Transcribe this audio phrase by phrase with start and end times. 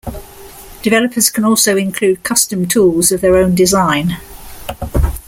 [0.81, 4.17] Developers can also include custom tools of their own design.